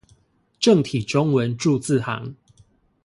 [0.59, 2.35] 正體中文鑄字行